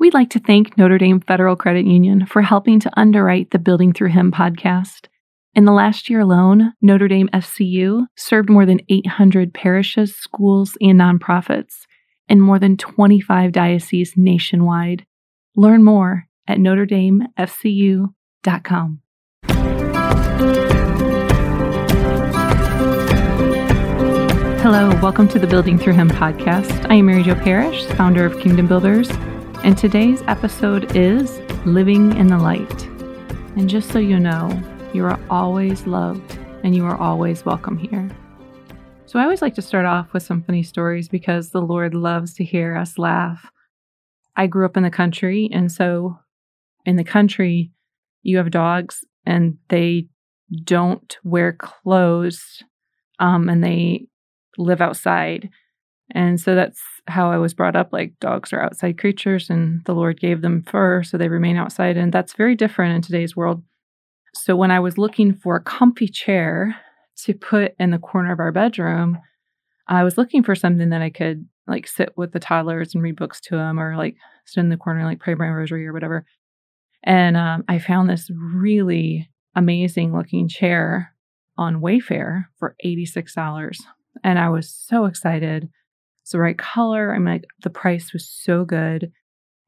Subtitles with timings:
[0.00, 3.92] We'd like to thank Notre Dame Federal Credit Union for helping to underwrite the Building
[3.92, 5.08] Through Him podcast.
[5.54, 10.98] In the last year alone, Notre Dame FCU served more than 800 parishes, schools, and
[10.98, 11.84] nonprofits
[12.30, 15.04] in more than 25 dioceses nationwide.
[15.54, 19.00] Learn more at notredamefcu.com.
[24.62, 26.90] Hello, welcome to the Building Through Him podcast.
[26.90, 29.10] I am Mary Jo Parrish, founder of Kingdom Builders,
[29.62, 32.84] and today's episode is Living in the Light.
[33.56, 34.58] And just so you know,
[34.94, 38.08] you are always loved and you are always welcome here.
[39.04, 42.32] So I always like to start off with some funny stories because the Lord loves
[42.34, 43.50] to hear us laugh.
[44.34, 46.18] I grew up in the country, and so
[46.86, 47.70] in the country,
[48.22, 50.06] you have dogs and they
[50.64, 52.62] don't wear clothes
[53.18, 54.06] um, and they
[54.56, 55.50] live outside.
[56.12, 56.80] And so that's
[57.10, 57.92] how I was brought up.
[57.92, 61.96] Like dogs are outside creatures, and the Lord gave them fur, so they remain outside.
[61.96, 63.62] And that's very different in today's world.
[64.34, 66.76] So when I was looking for a comfy chair
[67.24, 69.18] to put in the corner of our bedroom,
[69.88, 73.16] I was looking for something that I could like sit with the toddlers and read
[73.16, 76.24] books to them, or like sit in the corner, like pray my rosary or whatever.
[77.02, 81.14] And um, I found this really amazing looking chair
[81.56, 83.76] on Wayfair for $86
[84.22, 85.68] and I was so excited.
[86.22, 87.14] It's the right color.
[87.14, 89.12] I'm like, the price was so good.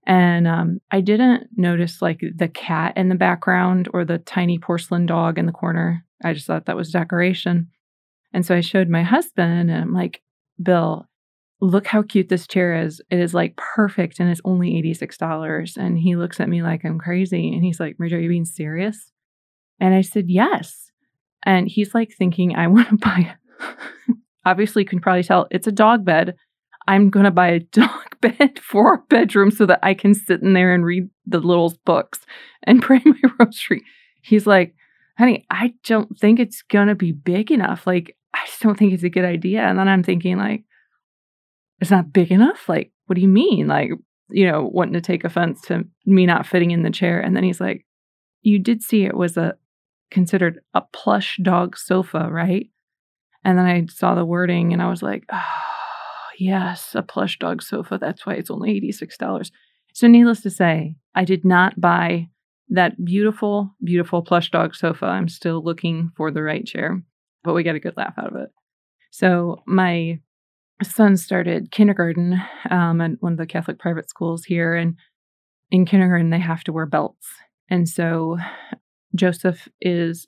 [0.07, 5.07] And um, I didn't notice like the cat in the background or the tiny porcelain
[5.07, 6.05] dog in the corner.
[6.25, 7.69] I just thought that was decoration.
[8.33, 10.23] And so I showed my husband, and I'm like,
[10.61, 11.07] Bill,
[11.61, 13.01] look how cute this chair is.
[13.11, 15.77] It is like perfect, and it's only $86.
[15.77, 17.53] And he looks at me like I'm crazy.
[17.53, 19.13] And he's like, Marjo, are you being serious?
[19.81, 20.91] And I said, Yes.
[21.45, 23.35] And he's like thinking I want to buy
[24.45, 26.37] obviously you can probably tell it's a dog bed.
[26.89, 30.43] I'm going to buy a dog bed for our bedroom so that I can sit
[30.43, 32.21] in there and read the little books
[32.65, 33.83] and pray my rosary.
[34.23, 34.75] He's like,
[35.19, 37.87] honey, I don't think it's going to be big enough.
[37.87, 39.61] Like, I just don't think it's a good idea.
[39.63, 40.65] And then I'm thinking, like,
[41.81, 42.69] it's not big enough?
[42.69, 43.67] Like, what do you mean?
[43.67, 43.91] Like,
[44.31, 47.21] you know, wanting to take offense to me not fitting in the chair.
[47.21, 47.85] And then he's like,
[48.43, 49.57] you did see it was a
[50.11, 52.69] considered a plush dog sofa, right?
[53.45, 55.43] And then I saw the wording and I was like, oh,
[56.39, 57.99] yes, a plush dog sofa.
[58.01, 59.51] That's why it's only $86.
[59.95, 62.29] So, needless to say, I did not buy
[62.69, 65.07] that beautiful, beautiful plush dog sofa.
[65.07, 67.03] I'm still looking for the right chair,
[67.45, 68.51] but we got a good laugh out of it.
[69.11, 70.21] So, my
[70.83, 74.75] son started kindergarten um, at one of the Catholic private schools here.
[74.75, 74.97] And
[75.71, 77.27] in kindergarten, they have to wear belts.
[77.69, 78.39] And so
[79.15, 80.27] Joseph is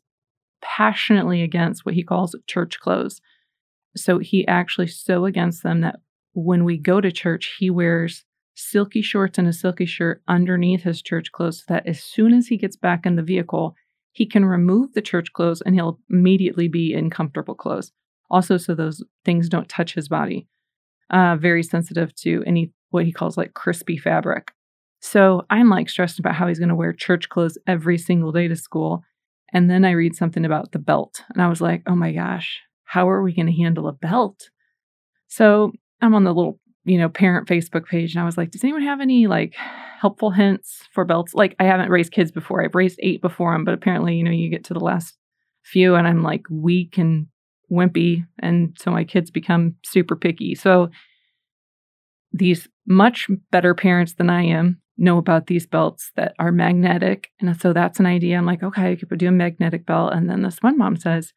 [0.64, 3.20] passionately against what he calls church clothes.
[3.96, 6.00] So he actually so against them that
[6.32, 8.24] when we go to church, he wears
[8.56, 12.48] silky shorts and a silky shirt underneath his church clothes so that as soon as
[12.48, 13.76] he gets back in the vehicle,
[14.12, 17.92] he can remove the church clothes and he'll immediately be in comfortable clothes.
[18.30, 20.46] Also, so those things don't touch his body.
[21.10, 24.52] Uh, very sensitive to any what he calls like crispy fabric.
[25.00, 28.48] So I'm like stressed about how he's going to wear church clothes every single day
[28.48, 29.02] to school.
[29.54, 32.60] And then I read something about the belt, and I was like, oh my gosh,
[32.82, 34.50] how are we going to handle a belt?
[35.28, 35.72] So
[36.02, 38.82] I'm on the little, you know, parent Facebook page, and I was like, does anyone
[38.82, 39.54] have any like
[40.00, 41.34] helpful hints for belts?
[41.34, 42.62] Like, I haven't raised kids before.
[42.62, 45.16] I've raised eight before them, but apparently, you know, you get to the last
[45.62, 47.28] few, and I'm like weak and
[47.72, 48.26] wimpy.
[48.40, 50.54] And so my kids become super picky.
[50.54, 50.90] So
[52.32, 57.30] these much better parents than I am know about these belts that are magnetic.
[57.40, 58.36] And so that's an idea.
[58.36, 60.12] I'm like, okay, I could do a magnetic belt.
[60.12, 61.32] And then this one mom says,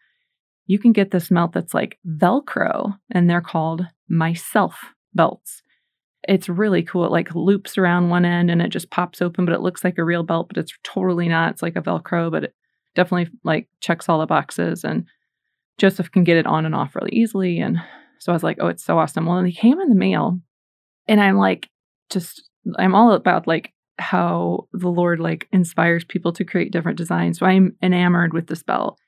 [0.67, 5.63] you can get this belt that's like Velcro, and they're called myself belts.
[6.27, 7.05] It's really cool.
[7.05, 9.97] It like loops around one end and it just pops open, but it looks like
[9.97, 11.51] a real belt, but it's totally not.
[11.51, 12.55] It's like a Velcro, but it
[12.95, 14.83] definitely like checks all the boxes.
[14.83, 15.05] And
[15.77, 17.59] Joseph can get it on and off really easily.
[17.59, 17.77] And
[18.19, 19.25] so I was like, oh, it's so awesome.
[19.25, 20.39] Well, and they came in the mail,
[21.07, 21.69] and I'm like,
[22.09, 22.46] just
[22.77, 27.39] I'm all about like how the Lord like inspires people to create different designs.
[27.39, 28.99] So I'm enamored with this belt.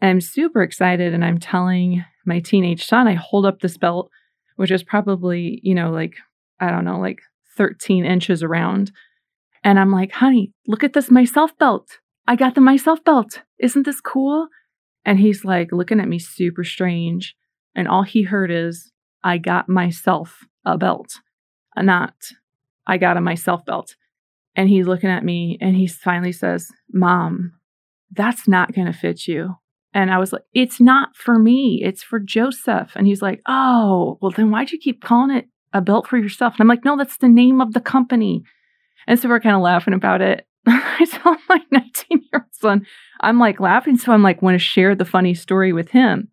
[0.00, 4.10] And I'm super excited and I'm telling my teenage son I hold up this belt
[4.58, 6.16] which is probably, you know, like
[6.58, 7.20] I don't know, like
[7.56, 8.90] 13 inches around.
[9.62, 12.00] And I'm like, "Honey, look at this myself belt.
[12.26, 13.42] I got the myself belt.
[13.60, 14.48] Isn't this cool?"
[15.04, 17.36] And he's like looking at me super strange.
[17.76, 18.92] And all he heard is,
[19.22, 21.20] I got myself a belt,
[21.76, 22.14] not
[22.88, 23.94] I got a myself belt.
[24.56, 27.52] And he's looking at me and he finally says, Mom,
[28.10, 29.54] that's not going to fit you.
[29.94, 31.80] And I was like, It's not for me.
[31.84, 32.92] It's for Joseph.
[32.96, 36.54] And he's like, Oh, well, then why'd you keep calling it a belt for yourself?
[36.54, 38.42] And I'm like, No, that's the name of the company.
[39.06, 40.46] And so we're kind of laughing about it.
[40.66, 42.86] I tell my 19 year old son,
[43.20, 43.96] I'm like laughing.
[43.96, 46.28] So I'm like, want to share the funny story with him.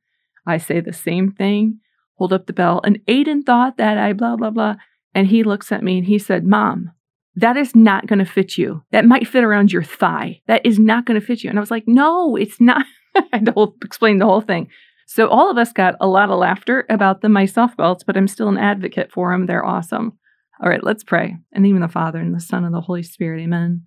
[0.48, 1.80] I say the same thing,
[2.16, 2.82] hold up the bell.
[2.84, 4.76] And Aiden thought that I blah, blah, blah.
[5.16, 6.92] And he looks at me and he said, Mom,
[7.36, 8.84] that is not going to fit you.
[8.92, 10.42] That might fit around your thigh.
[10.48, 11.50] That is not going to fit you.
[11.50, 12.86] And I was like, no, it's not.
[13.16, 14.70] I had to explain the whole thing.
[15.08, 18.28] So all of us got a lot of laughter about the myself belts, but I'm
[18.28, 19.46] still an advocate for them.
[19.46, 20.18] They're awesome.
[20.62, 21.38] All right, let's pray.
[21.54, 23.42] And even the Father and the Son and the Holy Spirit.
[23.42, 23.84] Amen.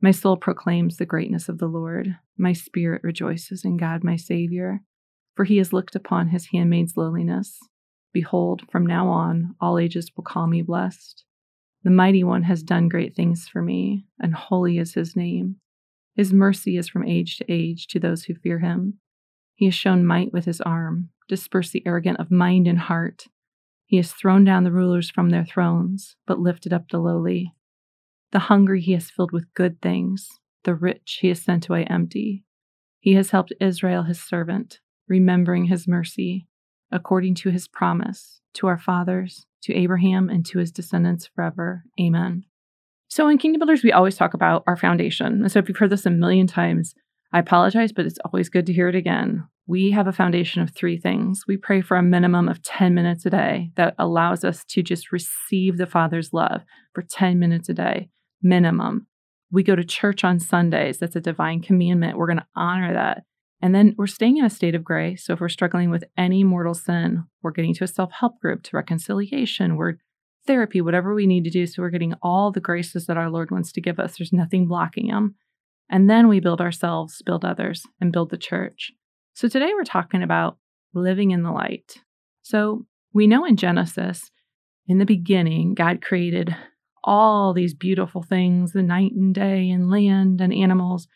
[0.00, 2.16] My soul proclaims the greatness of the Lord.
[2.36, 4.80] My spirit rejoices in God, my Savior,
[5.34, 7.58] for he has looked upon his handmaid's lowliness.
[8.14, 11.24] Behold, from now on, all ages will call me blessed.
[11.82, 15.56] The mighty one has done great things for me, and holy is his name.
[16.14, 19.00] His mercy is from age to age to those who fear him.
[19.56, 23.26] He has shown might with his arm, dispersed the arrogant of mind and heart.
[23.84, 27.52] He has thrown down the rulers from their thrones, but lifted up the lowly.
[28.30, 30.28] The hungry he has filled with good things,
[30.62, 32.44] the rich he has sent away empty.
[33.00, 34.78] He has helped Israel his servant,
[35.08, 36.46] remembering his mercy,
[36.92, 41.84] according to his promise, to our fathers, to Abraham, and to his descendants forever.
[42.00, 42.44] Amen.
[43.08, 45.42] So in Kingdom Builders, we always talk about our foundation.
[45.42, 46.94] And so if you've heard this a million times,
[47.32, 49.44] I apologize, but it's always good to hear it again.
[49.66, 51.44] We have a foundation of three things.
[51.48, 55.10] We pray for a minimum of 10 minutes a day that allows us to just
[55.10, 58.08] receive the Father's love for 10 minutes a day,
[58.42, 59.06] minimum.
[59.50, 60.98] We go to church on Sundays.
[60.98, 62.18] That's a divine commandment.
[62.18, 63.24] We're going to honor that.
[63.64, 65.24] And then we're staying in a state of grace.
[65.24, 68.62] So if we're struggling with any mortal sin, we're getting to a self help group,
[68.64, 69.94] to reconciliation, we're
[70.46, 71.66] therapy, whatever we need to do.
[71.66, 74.18] So we're getting all the graces that our Lord wants to give us.
[74.18, 75.36] There's nothing blocking them.
[75.88, 78.92] And then we build ourselves, build others, and build the church.
[79.32, 80.58] So today we're talking about
[80.92, 82.02] living in the light.
[82.42, 82.84] So
[83.14, 84.30] we know in Genesis,
[84.86, 86.54] in the beginning, God created
[87.02, 91.08] all these beautiful things the night and day, and land and animals.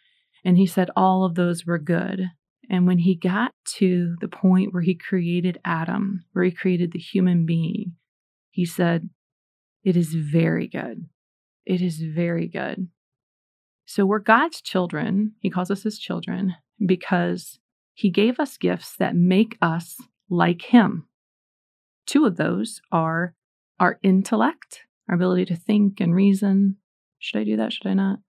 [0.47, 2.31] And he said all of those were good.
[2.71, 6.99] And when he got to the point where he created Adam, where he created the
[6.99, 7.93] human being,
[8.51, 9.09] he said,
[9.85, 11.07] It is very good.
[11.65, 12.89] It is very good.
[13.87, 15.33] So we're God's children.
[15.41, 17.59] He calls us his children because
[17.99, 19.97] he gave us gifts that make us
[20.31, 21.09] like Him.
[22.07, 23.35] Two of those are
[23.81, 26.77] our intellect, our ability to think and reason.
[27.19, 27.73] Should I do that?
[27.73, 28.21] Should I not?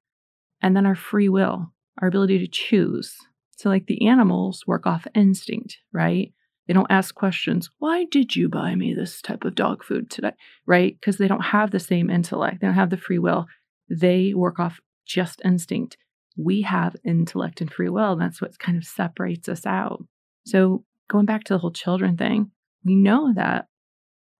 [0.59, 1.71] And then our free will,
[2.01, 3.15] our ability to choose.
[3.59, 6.31] So, like the animals work off instinct, right?
[6.67, 7.69] They don't ask questions.
[7.79, 10.31] Why did you buy me this type of dog food today?
[10.65, 10.95] Right?
[10.97, 12.61] Because they don't have the same intellect.
[12.61, 13.47] They don't have the free will.
[13.89, 15.97] They work off just instinct
[16.39, 18.13] we have intellect and free will.
[18.13, 20.05] And that's what kind of separates us out.
[20.45, 22.51] So, going back to the whole children thing,
[22.85, 23.65] we know that,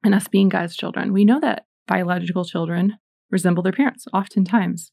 [0.03, 2.97] and us being God's children, we know that biological children
[3.29, 4.91] resemble their parents oftentimes.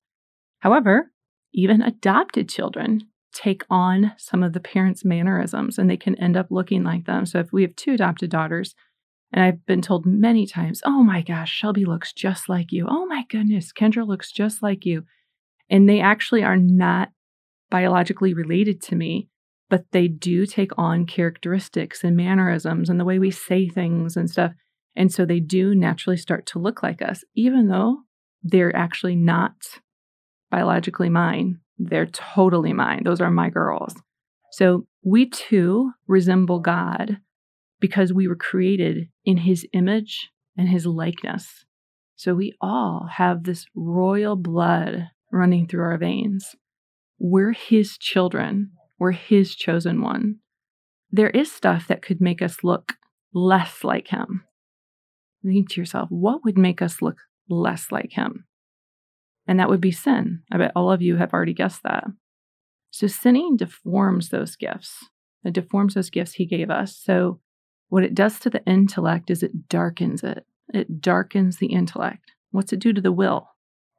[0.61, 1.13] However,
[1.55, 3.03] even adopted children
[3.37, 7.27] take on some of the parents' mannerisms and they can end up looking like them.
[7.27, 8.75] So, if we have two adopted daughters,
[9.33, 12.87] and I've been told many times, oh my gosh, Shelby looks just like you.
[12.89, 15.05] Oh my goodness, Kendra looks just like you.
[15.69, 17.11] And they actually are not
[17.71, 19.29] biologically related to me,
[19.69, 24.31] but they do take on characteristics and mannerisms and the way we say things and
[24.31, 24.53] stuff.
[24.95, 27.99] And so they do naturally start to look like us, even though
[28.43, 29.53] they're actually not
[30.51, 31.59] biologically mine.
[31.79, 33.03] They're totally mine.
[33.05, 33.95] Those are my girls.
[34.53, 37.19] So we too resemble God
[37.81, 41.67] because we were created in his image and his likeness.
[42.17, 46.57] So we all have this royal blood running through our veins.
[47.19, 50.37] We're His children, we're His chosen one.
[51.11, 52.95] There is stuff that could make us look
[53.33, 54.45] less like Him.
[55.45, 57.19] Think to yourself, what would make us look
[57.49, 58.47] less like Him?
[59.47, 60.43] And that would be sin.
[60.51, 62.05] I bet all of you have already guessed that.
[62.91, 65.05] So sinning deforms those gifts.
[65.45, 66.97] It deforms those gifts He gave us.
[66.97, 67.41] So
[67.89, 70.45] what it does to the intellect is it darkens it.
[70.75, 72.33] It darkens the intellect.
[72.51, 73.49] What's it do to the will?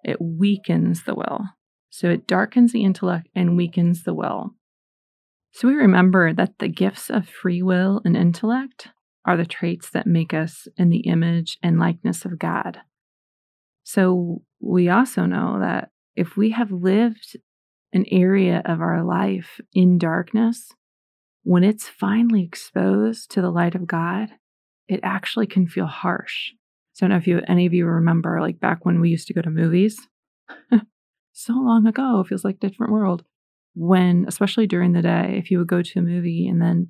[0.07, 1.49] it weakens the will.
[1.89, 4.51] So it darkens the intellect and weakens the will.
[5.51, 8.89] So we remember that the gifts of free will and intellect
[9.25, 12.79] are the traits that make us in the image and likeness of God.
[13.87, 17.37] So we also know that if we have lived
[17.93, 20.73] an area of our life in darkness,
[21.43, 24.27] when it's finally exposed to the light of God,
[24.89, 26.51] it actually can feel harsh.
[26.91, 29.27] So I don't know if you any of you remember like back when we used
[29.27, 30.05] to go to movies.
[31.31, 33.23] so long ago, it feels like a different world.
[33.73, 36.89] When, especially during the day, if you would go to a movie and then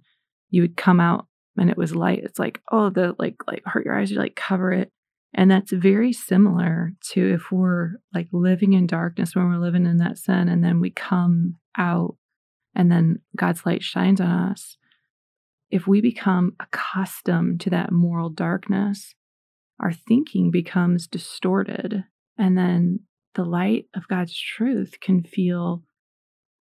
[0.50, 1.28] you would come out
[1.60, 4.36] and it was light, it's like, oh, the like like hurt your eyes, you like
[4.36, 4.92] cover it.
[5.34, 9.98] And that's very similar to if we're like living in darkness when we're living in
[9.98, 12.16] that sin and then we come out
[12.74, 14.78] and then God's light shines on us.
[15.70, 19.16] If we become accustomed to that moral darkness,
[19.80, 22.06] our thinking becomes distorted.
[22.38, 23.02] And then
[23.36, 25.84] the light of God's truth can feel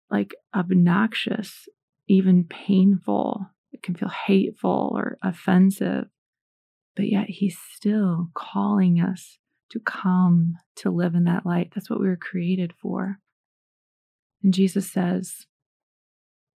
[0.09, 1.67] like obnoxious,
[2.07, 3.47] even painful.
[3.71, 6.05] It can feel hateful or offensive
[6.95, 9.37] but yet he's still calling us
[9.71, 11.71] to come to live in that light.
[11.73, 13.19] That's what we were created for.
[14.43, 15.47] And Jesus says,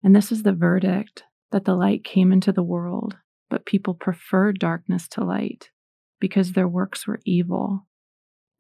[0.03, 3.17] and this is the verdict that the light came into the world,
[3.51, 5.71] but people preferred darkness to light
[6.21, 7.87] because their works were evil.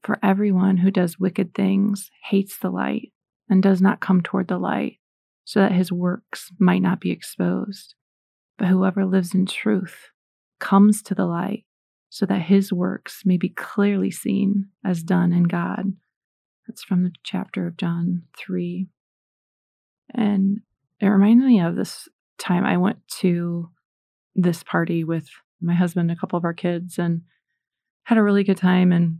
[0.02, 3.12] For everyone who does wicked things hates the light
[3.48, 4.98] and does not come toward the light,
[5.44, 7.94] so that his works might not be exposed.
[8.58, 10.10] But whoever lives in truth
[10.58, 11.64] comes to the light
[12.10, 15.92] so that his works may be clearly seen as done in God.
[16.66, 18.86] That's from the chapter of John 3.
[20.14, 20.60] And
[21.00, 23.70] it reminds me of this time I went to
[24.34, 25.28] this party with
[25.60, 27.22] my husband, a couple of our kids, and
[28.04, 28.92] had a really good time.
[28.92, 29.18] And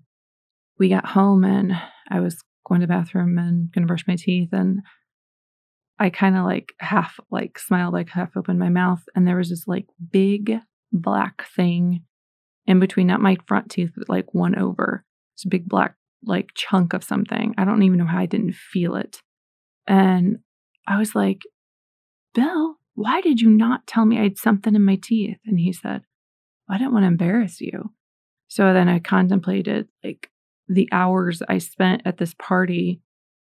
[0.79, 1.73] we got home and
[2.11, 4.51] I was going to the bathroom and going to brush my teeth.
[4.53, 4.81] And
[5.99, 9.03] I kind of like half like smiled, like half opened my mouth.
[9.15, 10.59] And there was this like big
[10.93, 12.05] black thing
[12.69, 15.05] in between, not my front teeth, but like one over.
[15.35, 17.55] It's a big black like chunk of something.
[17.57, 19.23] I don't even know how I didn't feel it.
[19.87, 20.41] And
[20.87, 21.43] I was like,
[22.35, 25.39] Bill, why did you not tell me I had something in my teeth?
[25.47, 26.03] And he said,
[26.69, 27.95] I didn't want to embarrass you.
[28.49, 30.31] So then I contemplated like
[30.69, 33.01] the hours I spent at this party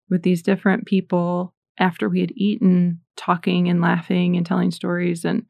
[0.10, 5.24] with these different people after we had eaten, talking and laughing and telling stories.
[5.24, 5.46] And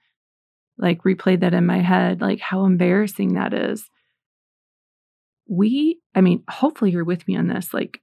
[0.77, 3.89] like replayed that in my head, like how embarrassing that is.
[5.48, 7.74] We, I mean, hopefully you're with me on this.
[7.74, 8.00] Like,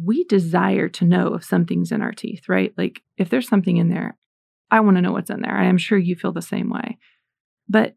[0.00, 2.72] we desire to know if something's in our teeth, right?
[2.78, 4.16] Like, if there's something in there,
[4.70, 5.56] I want to know what's in there.
[5.56, 6.98] I am sure you feel the same way.
[7.68, 7.96] But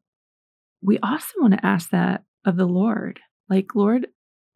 [0.82, 3.20] we also want to ask that of the Lord.
[3.50, 4.08] Like, Lord,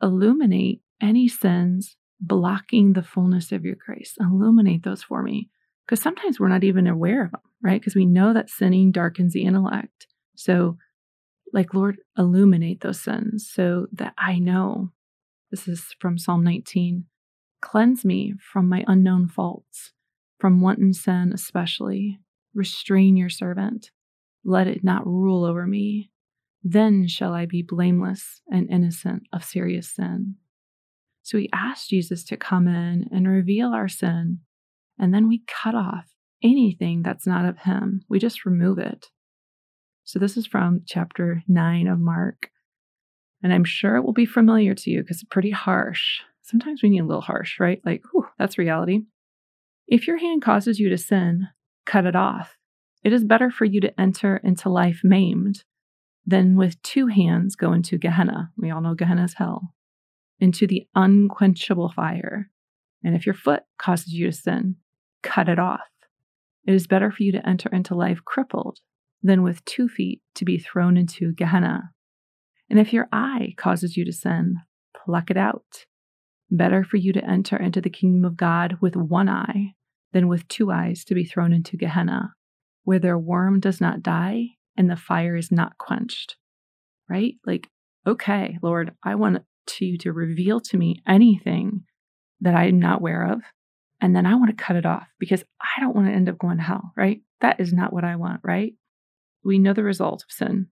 [0.02, 4.16] illuminate any sins blocking the fullness of your grace.
[4.20, 5.50] Illuminate those for me.
[5.86, 7.82] Because sometimes we're not even aware of them right?
[7.82, 10.06] Because we know that sinning darkens the intellect.
[10.36, 10.78] So,
[11.52, 14.92] like, Lord, illuminate those sins so that I know.
[15.50, 17.06] This is from Psalm 19.
[17.62, 19.94] Cleanse me from my unknown faults,
[20.40, 22.20] from wanton sin especially.
[22.54, 23.90] Restrain your servant.
[24.44, 26.12] Let it not rule over me.
[26.64, 30.36] Then shall I be blameless and innocent of serious sin.
[31.24, 34.42] So we ask Jesus to come in and reveal our sin,
[35.00, 36.06] and then we cut off
[36.44, 38.02] anything that's not of Him.
[38.10, 39.10] We just remove it.
[40.04, 42.50] So, this is from chapter 9 of Mark.
[43.42, 46.20] And I'm sure it will be familiar to you because it's pretty harsh.
[46.42, 47.82] Sometimes we need a little harsh, right?
[47.86, 49.02] Like, whew, that's reality.
[49.88, 51.48] If your hand causes you to sin,
[51.86, 52.58] cut it off.
[53.04, 55.64] It is better for you to enter into life maimed
[56.26, 58.52] than with two hands go into Gehenna.
[58.58, 59.74] We all know Gehenna is hell,
[60.40, 62.50] into the unquenchable fire.
[63.04, 64.78] And if your foot causes you to sin,
[65.26, 65.82] cut it off.
[66.66, 68.80] It is better for you to enter into life crippled
[69.22, 71.90] than with two feet to be thrown into Gehenna.
[72.70, 74.58] And if your eye causes you to sin,
[74.96, 75.86] pluck it out.
[76.50, 79.74] Better for you to enter into the kingdom of God with one eye
[80.14, 82.34] than with two eyes to be thrown into Gehenna,
[82.84, 86.38] where their worm does not die and the fire is not quenched.
[87.10, 87.36] Right?
[87.46, 87.70] Like,
[88.06, 89.44] okay, Lord, I want
[89.80, 91.82] you to reveal to me anything
[92.42, 93.42] that I'm not aware of
[94.06, 96.38] and then I want to cut it off because I don't want to end up
[96.38, 97.22] going to hell, right?
[97.42, 98.76] That is not what I want, right?
[99.44, 100.68] We know the result of sin.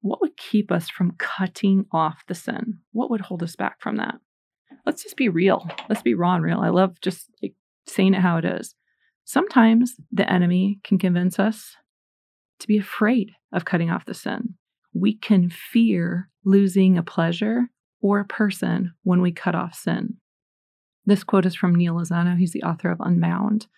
[0.00, 2.78] What would keep us from cutting off the sin?
[2.92, 4.14] What would hold us back from that?
[4.86, 5.68] Let's just be real.
[5.88, 6.60] Let's be raw and real.
[6.60, 7.54] I love just like
[7.88, 8.76] saying it how it is.
[9.24, 11.74] Sometimes the enemy can convince us
[12.60, 14.54] to be afraid of cutting off the sin.
[14.94, 20.18] We can fear losing a pleasure or a person when we cut off sin.
[21.06, 22.36] This quote is from Neal Lozano.
[22.36, 23.68] He's the author of Unbound.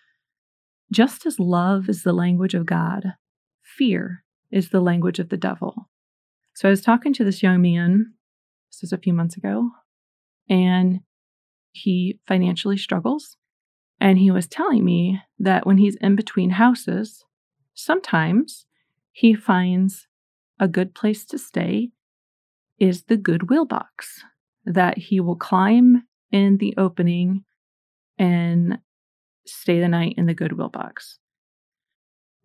[0.91, 3.13] Just as love is the language of God,
[3.61, 5.89] fear is the language of the devil.
[6.55, 8.13] So I was talking to this young man,
[8.71, 9.69] this was a few months ago,
[10.49, 11.01] and
[11.71, 13.37] he financially struggles.
[14.01, 17.25] And he was telling me that when he's in between houses,
[17.75, 18.65] sometimes
[19.11, 20.07] he finds
[20.59, 21.91] a good place to stay
[22.79, 24.23] is the Goodwill box,
[24.65, 27.43] that he will climb in the opening
[28.17, 28.79] and
[29.45, 31.19] stay the night in the Goodwill box.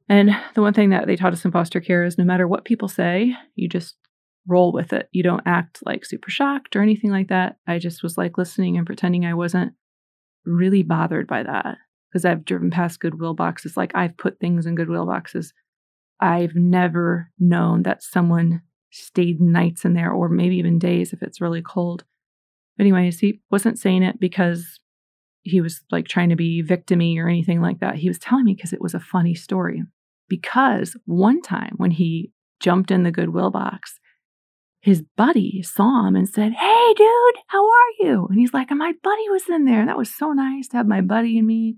[0.08, 2.64] And the one thing that they taught us in foster care is no matter what
[2.64, 3.96] people say, you just
[4.46, 5.08] roll with it.
[5.12, 7.56] You don't act like super shocked or anything like that.
[7.66, 9.72] I just was like listening and pretending I wasn't
[10.44, 11.78] really bothered by that
[12.10, 13.76] because I've driven past Goodwill boxes.
[13.76, 15.54] Like I've put things in Goodwill boxes.
[16.20, 21.40] I've never known that someone stayed nights in there or maybe even days if it's
[21.40, 22.04] really cold.
[22.78, 24.80] Anyways, he wasn't saying it because
[25.42, 27.96] he was like trying to be victimy or anything like that.
[27.96, 29.82] He was telling me because it was a funny story.
[30.28, 34.00] Because one time when he jumped in the Goodwill box,
[34.80, 38.26] his buddy saw him and said, Hey, dude, how are you?
[38.30, 39.80] And he's like, My buddy was in there.
[39.80, 41.76] And That was so nice to have my buddy and me,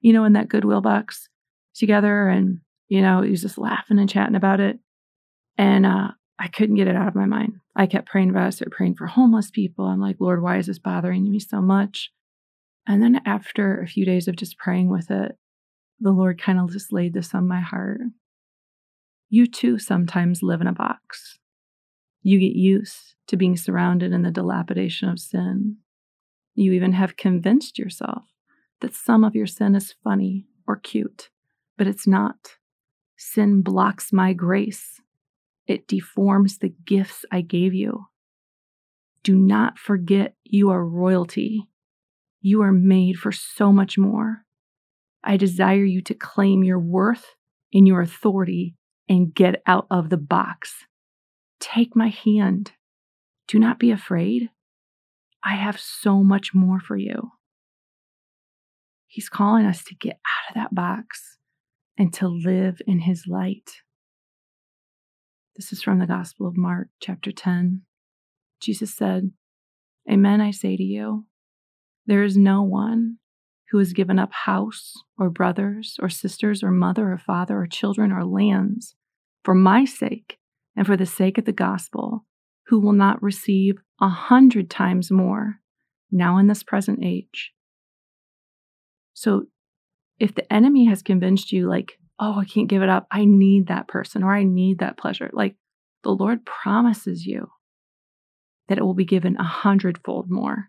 [0.00, 1.28] you know, in that Goodwill box
[1.74, 2.28] together.
[2.28, 4.78] And, you know, he was just laughing and chatting about it.
[5.56, 7.60] And uh, I couldn't get it out of my mind.
[7.74, 9.86] I kept praying about it, started praying for homeless people.
[9.86, 12.10] I'm like, Lord, why is this bothering me so much?
[12.86, 15.36] And then after a few days of just praying with it,
[16.00, 18.00] the Lord kind of just laid this on my heart.
[19.28, 21.38] You too sometimes live in a box.
[22.22, 25.78] You get used to being surrounded in the dilapidation of sin.
[26.54, 28.24] You even have convinced yourself
[28.80, 31.30] that some of your sin is funny or cute,
[31.76, 32.56] but it's not.
[33.16, 35.00] Sin blocks my grace,
[35.68, 38.06] it deforms the gifts I gave you.
[39.22, 41.68] Do not forget you are royalty.
[42.40, 44.44] You are made for so much more.
[45.22, 47.34] I desire you to claim your worth
[47.74, 48.76] and your authority
[49.08, 50.86] and get out of the box.
[51.60, 52.72] Take my hand.
[53.46, 54.48] Do not be afraid.
[55.44, 57.32] I have so much more for you.
[59.06, 61.38] He's calling us to get out of that box
[61.98, 63.82] and to live in his light.
[65.58, 67.82] This is from the Gospel of Mark, chapter 10.
[68.60, 69.32] Jesus said,
[70.08, 71.26] Amen, I say to you,
[72.06, 73.16] there is no one
[73.72, 78.12] who has given up house or brothers or sisters or mother or father or children
[78.12, 78.94] or lands
[79.42, 80.38] for my sake
[80.76, 82.24] and for the sake of the gospel,
[82.68, 85.56] who will not receive a hundred times more
[86.12, 87.52] now in this present age.
[89.12, 89.46] So
[90.20, 93.68] if the enemy has convinced you, like, oh, I can't give it up, I need
[93.68, 95.56] that person or I need that pleasure, like
[96.02, 97.48] the Lord promises you
[98.68, 100.68] that it will be given a hundredfold more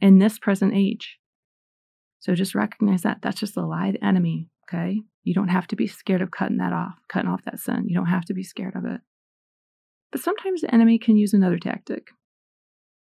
[0.00, 1.18] in this present age.
[2.20, 5.00] So just recognize that that's just a lie of the enemy, okay?
[5.24, 7.84] You don't have to be scared of cutting that off, cutting off that sin.
[7.86, 9.00] You don't have to be scared of it.
[10.10, 12.08] But sometimes the enemy can use another tactic.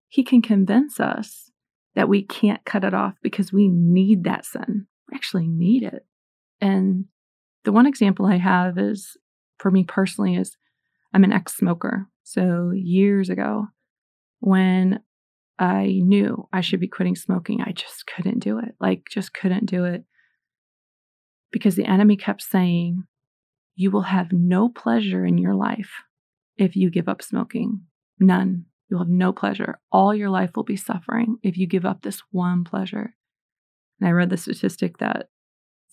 [0.10, 1.52] He can convince us
[1.96, 4.88] that we can't cut it off because we need that sin.
[5.10, 6.06] We actually need it.
[6.60, 7.06] And
[7.64, 9.18] the one example I have is
[9.58, 10.58] for me personally is
[11.14, 12.08] I'm an ex-smoker.
[12.24, 13.68] So years ago
[14.40, 15.00] when
[15.60, 18.76] I knew I should be quitting smoking, I just couldn't do it.
[18.80, 20.04] Like just couldn't do it.
[21.52, 23.04] Because the enemy kept saying,
[23.76, 25.92] you will have no pleasure in your life
[26.58, 27.82] if you give up smoking.
[28.20, 28.66] None.
[28.90, 29.80] You'll have no pleasure.
[29.92, 33.16] All your life will be suffering if you give up this one pleasure.
[34.00, 35.30] And I read the statistic that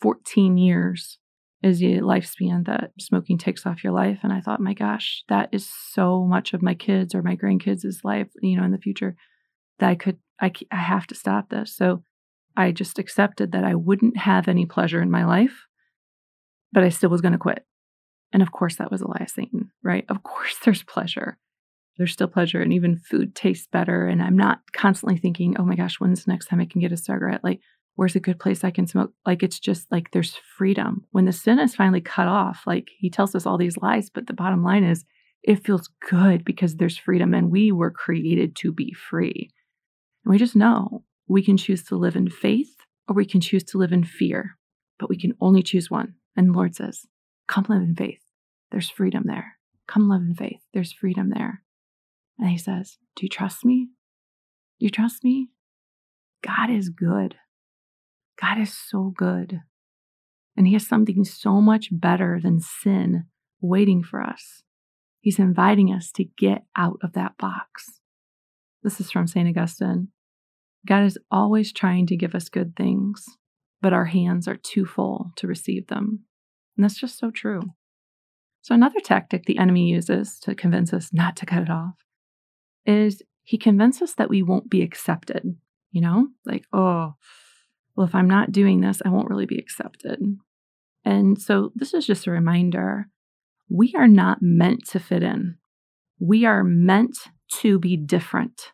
[0.01, 1.19] 14 years
[1.63, 4.21] is the lifespan that smoking takes off your life.
[4.23, 8.03] And I thought, my gosh, that is so much of my kids or my grandkids'
[8.03, 9.15] life, you know, in the future
[9.79, 11.77] that I could, I, I have to stop this.
[11.77, 12.03] So
[12.57, 15.67] I just accepted that I wouldn't have any pleasure in my life,
[16.73, 17.65] but I still was going to quit.
[18.33, 20.05] And of course, that was a lie Satan, right?
[20.09, 21.39] Of course, there's pleasure.
[21.99, 24.07] There's still pleasure, and even food tastes better.
[24.07, 26.93] And I'm not constantly thinking, oh my gosh, when's the next time I can get
[26.93, 27.45] a cigarette?
[27.45, 27.61] Like,
[27.97, 29.13] where's a good place I can smoke?
[29.27, 31.07] Like, it's just like there's freedom.
[31.11, 34.27] When the sin is finally cut off, like he tells us all these lies, but
[34.27, 35.05] the bottom line is
[35.43, 39.51] it feels good because there's freedom, and we were created to be free.
[40.25, 42.77] And we just know we can choose to live in faith
[43.09, 44.57] or we can choose to live in fear,
[44.99, 46.15] but we can only choose one.
[46.37, 47.07] And the Lord says,
[47.49, 48.21] Come live in faith.
[48.71, 49.57] There's freedom there.
[49.89, 50.61] Come live in faith.
[50.73, 51.63] There's freedom there.
[52.39, 53.89] And he says, Do you trust me?
[54.79, 55.49] Do you trust me?
[56.43, 57.37] God is good.
[58.41, 59.61] God is so good.
[60.57, 63.25] And he has something so much better than sin
[63.61, 64.63] waiting for us.
[65.21, 68.01] He's inviting us to get out of that box.
[68.83, 69.49] This is from St.
[69.49, 70.09] Augustine.
[70.87, 73.27] God is always trying to give us good things,
[73.83, 76.25] but our hands are too full to receive them.
[76.77, 77.61] And that's just so true.
[78.63, 81.95] So, another tactic the enemy uses to convince us not to cut it off
[82.87, 85.57] is he convinces us that we won't be accepted.
[85.91, 87.15] You know, like, oh,
[87.97, 90.21] well, if I'm not doing this, I won't really be accepted.
[91.05, 93.07] And so, this is just a reminder
[93.69, 95.57] we are not meant to fit in,
[96.19, 97.17] we are meant
[97.61, 98.73] to be different.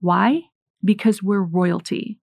[0.00, 0.42] Why?
[0.84, 2.18] Because we're royalty.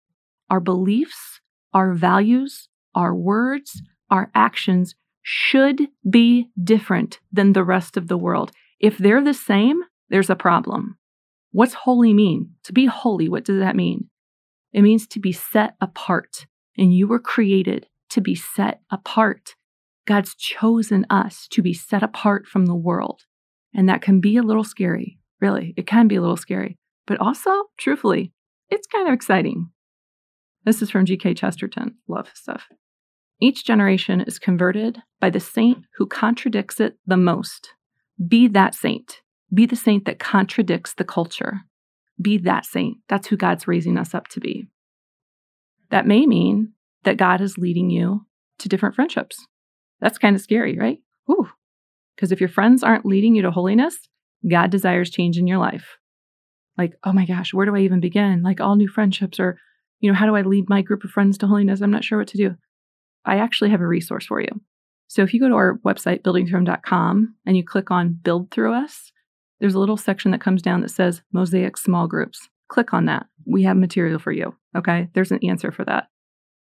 [0.50, 1.40] Our beliefs,
[1.72, 8.52] our values, our words, our actions should be different than the rest of the world.
[8.80, 10.98] If they're the same, there's a problem.
[11.52, 12.50] What's holy mean?
[12.64, 14.08] To be holy, what does that mean?
[14.72, 16.46] It means to be set apart.
[16.78, 19.54] And you were created to be set apart.
[20.06, 23.22] God's chosen us to be set apart from the world.
[23.74, 25.74] And that can be a little scary, really.
[25.76, 26.78] It can be a little scary.
[27.06, 28.32] But also, truthfully,
[28.70, 29.70] it's kind of exciting.
[30.64, 31.34] This is from G.K.
[31.34, 31.96] Chesterton.
[32.08, 32.68] Love his stuff.
[33.40, 37.70] Each generation is converted by the saint who contradicts it the most.
[38.28, 39.20] Be that saint.
[39.52, 41.62] Be the saint that contradicts the culture.
[42.20, 42.98] Be that saint.
[43.08, 44.68] That's who God's raising us up to be.
[45.90, 46.72] That may mean
[47.04, 48.26] that God is leading you
[48.58, 49.46] to different friendships.
[50.00, 50.98] That's kind of scary, right?
[51.26, 51.48] Whew.
[52.14, 53.96] Because if your friends aren't leading you to holiness,
[54.48, 55.96] God desires change in your life.
[56.78, 58.42] Like, oh my gosh, where do I even begin?
[58.42, 59.58] Like all new friendships, or,
[60.00, 61.80] you know, how do I lead my group of friends to holiness?
[61.80, 62.54] I'm not sure what to do.
[63.24, 64.48] I actually have a resource for you.
[65.06, 69.11] So if you go to our website, buildingthrough.com, and you click on Build Through Us,
[69.62, 72.48] there's a little section that comes down that says Mosaic Small Groups.
[72.66, 73.26] Click on that.
[73.46, 74.56] We have material for you.
[74.76, 75.08] Okay.
[75.14, 76.08] There's an answer for that.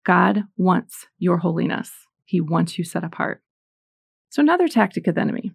[0.07, 1.91] God wants your holiness,
[2.25, 3.43] He wants you set apart.
[4.31, 5.51] So, another tactic of the enemy.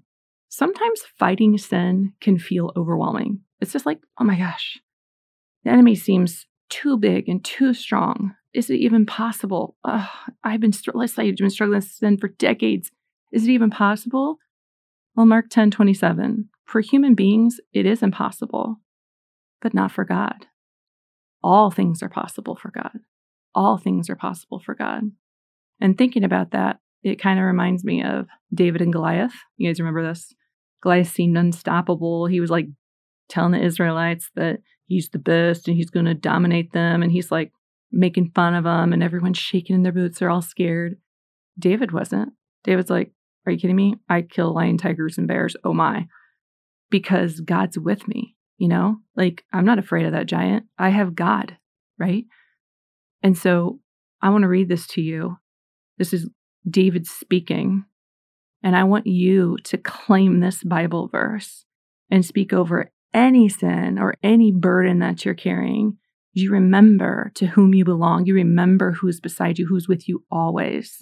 [0.49, 3.39] Sometimes fighting sin can feel overwhelming.
[3.61, 4.77] It's just like, oh my gosh,
[5.63, 8.35] the enemy seems too big and too strong.
[8.53, 9.77] Is it even possible?
[9.85, 12.91] I've been, let's say, I've been struggling with sin for decades.
[13.31, 14.39] Is it even possible?
[15.15, 16.49] Well, Mark 10 27.
[16.69, 18.75] For human beings, it is impossible,
[19.59, 20.45] but not for God.
[21.41, 22.99] All things are possible for God.
[23.55, 25.05] All things are possible for God.
[25.81, 29.33] And thinking about that, it kind of reminds me of David and Goliath.
[29.57, 30.31] You guys remember this?
[30.83, 32.27] Goliath seemed unstoppable.
[32.27, 32.67] He was like
[33.29, 37.01] telling the Israelites that he's the best and he's going to dominate them.
[37.01, 37.51] And he's like
[37.91, 40.19] making fun of them, and everyone's shaking in their boots.
[40.19, 40.97] They're all scared.
[41.57, 42.33] David wasn't.
[42.63, 43.11] David's like,
[43.47, 43.95] Are you kidding me?
[44.07, 45.55] I kill lion, tigers, and bears.
[45.63, 46.05] Oh my.
[46.89, 48.97] Because God's with me, you know?
[49.15, 50.65] Like, I'm not afraid of that giant.
[50.77, 51.57] I have God,
[51.97, 52.25] right?
[53.21, 53.79] And so
[54.21, 55.37] I want to read this to you.
[55.97, 56.29] This is
[56.69, 57.85] David speaking.
[58.63, 61.65] And I want you to claim this Bible verse
[62.09, 65.97] and speak over any sin or any burden that you're carrying.
[66.33, 68.25] You remember to whom you belong.
[68.25, 70.99] You remember who's beside you, who's with you always.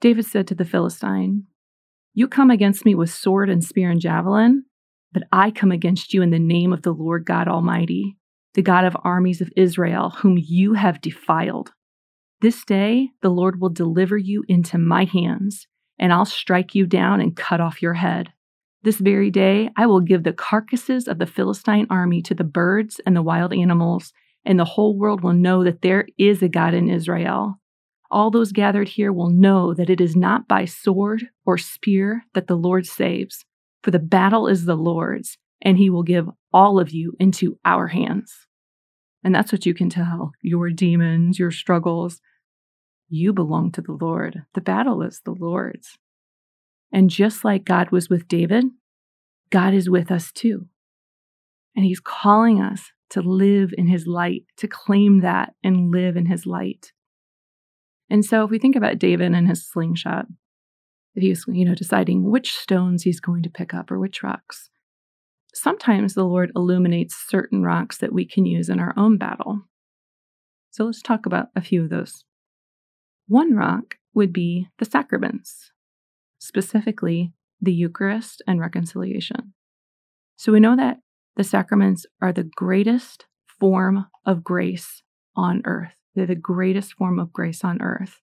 [0.00, 1.44] David said to the Philistine,
[2.12, 4.64] You come against me with sword and spear and javelin,
[5.12, 8.16] but I come against you in the name of the Lord God Almighty,
[8.54, 11.72] the God of armies of Israel, whom you have defiled.
[12.40, 15.68] This day the Lord will deliver you into my hands,
[15.98, 18.32] and I'll strike you down and cut off your head.
[18.82, 23.00] This very day I will give the carcasses of the Philistine army to the birds
[23.04, 24.12] and the wild animals,
[24.44, 27.59] and the whole world will know that there is a God in Israel.
[28.10, 32.48] All those gathered here will know that it is not by sword or spear that
[32.48, 33.44] the Lord saves,
[33.82, 37.86] for the battle is the Lord's, and he will give all of you into our
[37.88, 38.46] hands.
[39.22, 42.20] And that's what you can tell your demons, your struggles.
[43.08, 44.42] You belong to the Lord.
[44.54, 45.98] The battle is the Lord's.
[46.92, 48.64] And just like God was with David,
[49.50, 50.66] God is with us too.
[51.76, 56.26] And he's calling us to live in his light, to claim that and live in
[56.26, 56.92] his light.
[58.10, 60.26] And so if we think about David and his slingshot,
[61.14, 64.68] if he's, you know, deciding which stones he's going to pick up or which rocks,
[65.54, 69.62] sometimes the Lord illuminates certain rocks that we can use in our own battle.
[70.70, 72.24] So let's talk about a few of those.
[73.26, 75.70] One rock would be the sacraments,
[76.38, 79.54] specifically the Eucharist and reconciliation.
[80.36, 80.98] So we know that
[81.36, 83.26] the sacraments are the greatest
[83.58, 85.02] form of grace
[85.36, 85.99] on earth.
[86.14, 88.20] They're the greatest form of grace on earth.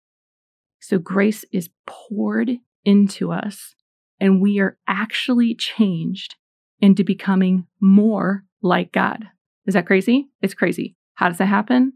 [0.79, 2.51] So grace is poured
[2.83, 3.75] into us,
[4.19, 6.35] and we are actually changed
[6.79, 9.25] into becoming more like God.
[9.65, 10.27] Is that crazy?
[10.41, 10.95] It's crazy.
[11.15, 11.93] How does that happen?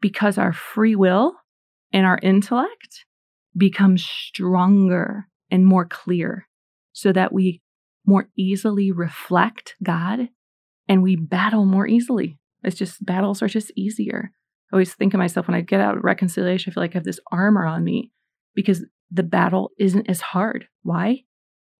[0.00, 1.34] Because our free will
[1.92, 3.06] and our intellect
[3.56, 6.48] become stronger and more clear
[6.92, 7.62] so that we
[8.06, 10.28] more easily reflect God
[10.88, 12.38] and we battle more easily.
[12.62, 14.32] It's just battles are just easier.
[14.72, 16.98] I always think of myself when I get out of reconciliation, I feel like I
[16.98, 18.10] have this armor on me
[18.54, 20.66] because the battle isn't as hard.
[20.82, 21.22] Why?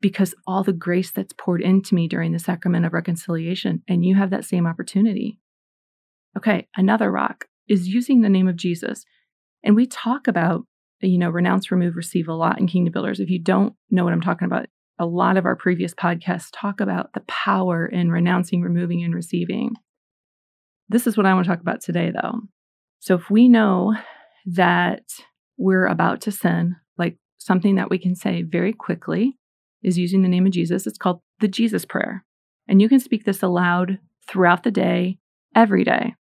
[0.00, 4.14] Because all the grace that's poured into me during the sacrament of reconciliation, and you
[4.14, 5.38] have that same opportunity.
[6.36, 9.04] Okay, another rock is using the name of Jesus.
[9.62, 10.66] And we talk about,
[11.00, 13.20] you know, renounce, remove, receive a lot in Kingdom Builders.
[13.20, 14.66] If you don't know what I'm talking about,
[14.98, 19.74] a lot of our previous podcasts talk about the power in renouncing, removing, and receiving.
[20.88, 22.42] This is what I want to talk about today, though.
[23.04, 23.94] So, if we know
[24.46, 25.02] that
[25.58, 29.36] we're about to sin, like something that we can say very quickly
[29.82, 32.24] is using the name of Jesus, it's called the Jesus Prayer.
[32.66, 35.18] And you can speak this aloud throughout the day,
[35.54, 36.14] every day.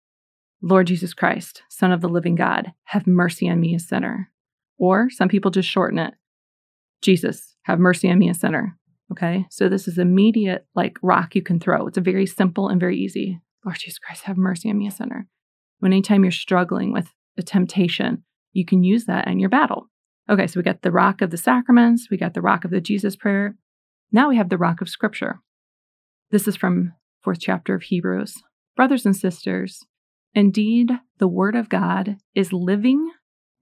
[0.62, 4.30] Lord Jesus Christ, Son of the living God, have mercy on me, a sinner.
[4.78, 6.16] Or some people just shorten it
[7.02, 8.78] Jesus, have mercy on me, a sinner.
[9.10, 9.46] Okay.
[9.50, 11.88] So this is immediate, like rock you can throw.
[11.88, 13.40] It's a very simple and very easy.
[13.64, 15.30] Lord Jesus Christ, have mercy on me, a sinner.
[15.84, 19.90] When anytime you're struggling with a temptation, you can use that in your battle.
[20.30, 22.80] Okay, so we got the rock of the sacraments, we got the rock of the
[22.80, 23.58] Jesus prayer.
[24.10, 25.42] Now we have the rock of scripture.
[26.32, 28.44] This is from fourth chapter of Hebrews.
[28.78, 29.82] Brothers and sisters,
[30.34, 33.12] indeed, the word of God is living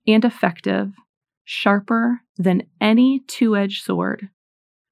[0.05, 0.91] and effective,
[1.43, 4.29] sharper than any two edged sword,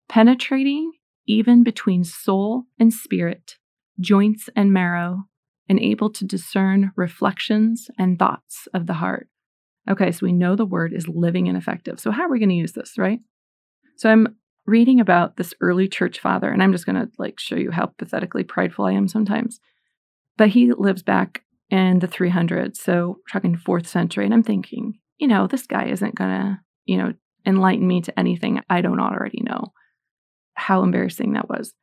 [0.07, 0.93] penetrating
[1.27, 3.57] even between soul and spirit,
[3.99, 5.25] joints and marrow,
[5.69, 9.29] and able to discern reflections and thoughts of the heart.
[9.89, 11.99] Okay, so we know the word is living and effective.
[11.99, 13.19] So, how are we going to use this, right?
[13.95, 17.55] So, I'm reading about this early church father, and I'm just going to like show
[17.55, 19.59] you how pathetically prideful I am sometimes.
[20.37, 25.27] But he lives back in the 300s, so talking fourth century, and I'm thinking, you
[25.27, 27.13] know, this guy isn't going to, you know,
[27.45, 29.73] enlighten me to anything I don't already know.
[30.55, 31.73] How embarrassing that was.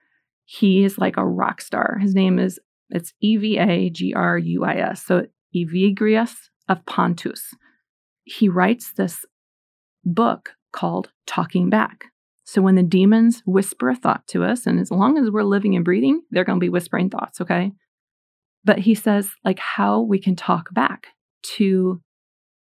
[0.44, 1.99] He is like a rock star.
[2.01, 5.05] His name is it's E V A G R U I S.
[5.05, 6.35] So Evagrius
[6.68, 7.55] of Pontus.
[8.25, 9.25] He writes this
[10.05, 12.07] book called Talking Back.
[12.44, 15.75] So when the demons whisper a thought to us, and as long as we're living
[15.75, 17.72] and breathing, they're going to be whispering thoughts, okay?
[18.64, 21.09] But he says, like, how we can talk back
[21.57, 22.03] to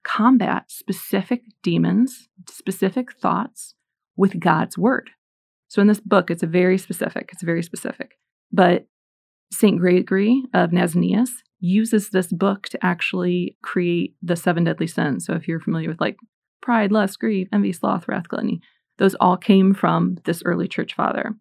[0.04, 3.76] combat specific demons, specific thoughts
[4.16, 5.12] with God's word.
[5.68, 8.14] So in this book, it's very specific, it's very specific.
[8.52, 8.88] But
[9.52, 9.80] St.
[9.80, 15.26] Gregory of Nazianzus uses this book to actually create the seven deadly sins.
[15.26, 16.18] So if you're familiar with like
[16.62, 18.62] pride, lust, grief, envy, sloth, wrath, gluttony,
[18.98, 21.36] those all came from this early church father.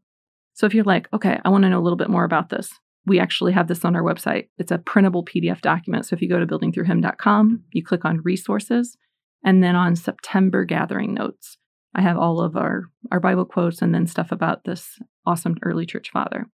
[0.55, 2.73] So if you're like, okay, I want to know a little bit more about this,
[3.07, 4.49] we actually have this on our website.
[4.59, 6.07] It's a printable PDF document.
[6.07, 8.97] So if you go to buildingthroughhim.com, you click on resources,
[9.45, 11.59] and then on September gathering notes,
[11.95, 15.87] I have all of our, our Bible quotes and then stuff about this awesome early
[15.87, 16.47] church father.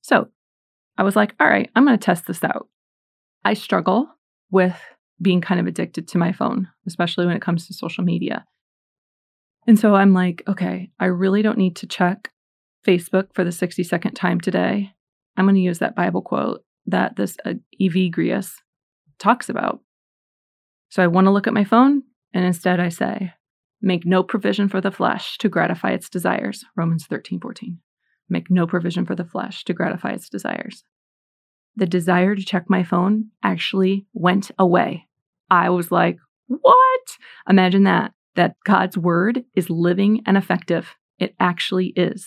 [0.00, 0.28] So
[0.98, 2.68] I was like, all right, I'm going to test this out.
[3.44, 4.08] I struggle
[4.50, 4.76] with
[5.20, 8.44] being kind of addicted to my phone, especially when it comes to social media.
[9.66, 12.30] And so I'm like, okay, I really don't need to check
[12.86, 14.92] Facebook for the 62nd time today.
[15.36, 18.52] I'm going to use that Bible quote that this uh, Evagrius
[19.18, 19.80] talks about.
[20.88, 23.32] So I want to look at my phone, and instead I say,
[23.82, 26.64] make no provision for the flesh to gratify its desires.
[26.76, 27.78] Romans 13, 14.
[28.28, 30.84] Make no provision for the flesh to gratify its desires.
[31.76, 35.06] The desire to check my phone actually went away.
[35.50, 37.16] I was like, what?
[37.48, 40.94] Imagine that that God's word is living and effective.
[41.18, 42.26] It actually is.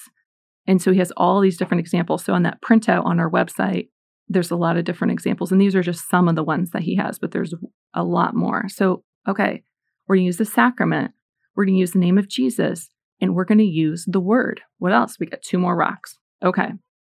[0.67, 2.23] And so he has all these different examples.
[2.25, 3.89] So on that printout on our website,
[4.27, 5.51] there's a lot of different examples.
[5.51, 7.53] And these are just some of the ones that he has, but there's
[7.93, 8.67] a lot more.
[8.69, 9.63] So, okay,
[10.07, 11.11] we're going to use the sacrament.
[11.55, 12.89] We're going to use the name of Jesus
[13.21, 14.61] and we're going to use the word.
[14.77, 15.17] What else?
[15.19, 16.17] We got two more rocks.
[16.43, 16.69] Okay.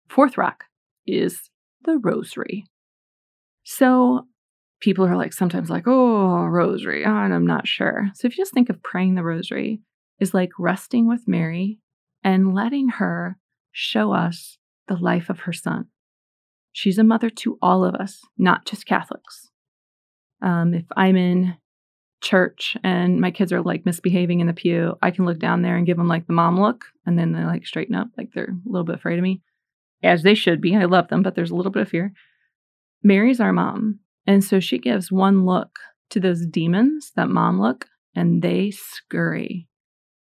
[0.09, 0.63] Fourth rock
[1.05, 1.49] is
[1.83, 2.65] the rosary.
[3.63, 4.25] So
[4.79, 8.09] people are like sometimes like, oh, rosary, oh, and I'm not sure.
[8.15, 9.81] So if you just think of praying the rosary
[10.19, 11.79] is like resting with Mary
[12.23, 13.37] and letting her
[13.71, 15.87] show us the life of her son.
[16.71, 19.49] She's a mother to all of us, not just Catholics.
[20.41, 21.55] Um, if I'm in
[22.21, 25.77] church and my kids are like misbehaving in the pew, I can look down there
[25.77, 28.55] and give them like the mom look, and then they like straighten up, like they're
[28.65, 29.41] a little bit afraid of me,
[30.03, 30.75] as they should be.
[30.75, 32.13] I love them, but there's a little bit of fear.
[33.03, 37.85] Mary's our mom, and so she gives one look to those demons, that mom look,
[38.15, 39.67] and they scurry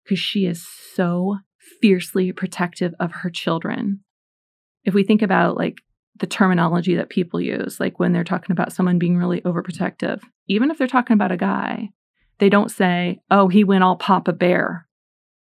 [0.04, 1.38] because she is so
[1.82, 4.02] fiercely protective of her children.
[4.84, 5.82] If we think about like
[6.20, 10.70] the terminology that people use, like when they're talking about someone being really overprotective, even
[10.70, 11.90] if they're talking about a guy,
[12.40, 14.88] they don't say, oh, he went all Papa Bear.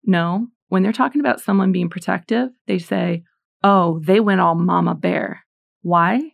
[0.06, 3.24] No, when they're talking about someone being protective, they say,
[3.64, 5.44] oh, they went all Mama Bear.
[5.82, 6.32] Why?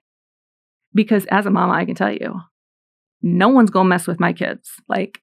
[0.94, 2.42] Because as a mama, I can tell you,
[3.22, 4.72] no one's gonna mess with my kids.
[4.88, 5.22] Like,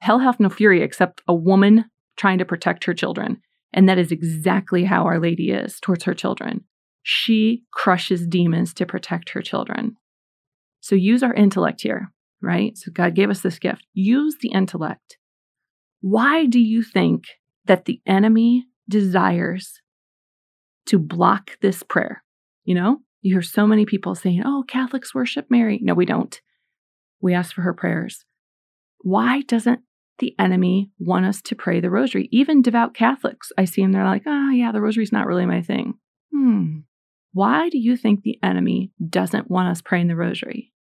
[0.00, 1.84] hell hath no fury except a woman
[2.16, 3.40] trying to protect her children.
[3.72, 6.64] And that is exactly how Our Lady is towards her children.
[7.02, 9.96] She crushes demons to protect her children.
[10.80, 12.76] So use our intellect here, right?
[12.76, 13.86] So God gave us this gift.
[13.92, 15.18] Use the intellect.
[16.00, 17.24] Why do you think
[17.66, 19.80] that the enemy desires
[20.86, 22.24] to block this prayer?
[22.64, 25.78] You know, you hear so many people saying, oh, Catholics worship Mary.
[25.82, 26.40] No, we don't.
[27.20, 28.24] We ask for her prayers.
[29.02, 29.80] Why doesn't
[30.18, 32.28] the enemy want us to pray the rosary?
[32.32, 35.62] Even devout Catholics, I see them, they're like, oh, yeah, the rosary's not really my
[35.62, 35.94] thing.
[36.32, 36.80] Hmm.
[37.32, 40.72] Why do you think the enemy doesn't want us praying the rosary?